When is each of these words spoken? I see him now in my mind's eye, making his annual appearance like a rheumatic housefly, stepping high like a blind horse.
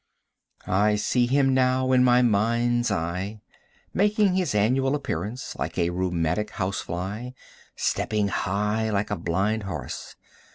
I 0.65 0.95
see 0.95 1.27
him 1.27 1.53
now 1.53 1.91
in 1.91 2.03
my 2.03 2.23
mind's 2.23 2.89
eye, 2.89 3.39
making 3.93 4.33
his 4.33 4.55
annual 4.55 4.95
appearance 4.95 5.55
like 5.57 5.77
a 5.77 5.91
rheumatic 5.91 6.49
housefly, 6.49 7.33
stepping 7.75 8.29
high 8.29 8.89
like 8.89 9.11
a 9.11 9.15
blind 9.15 9.61
horse. 9.61 10.15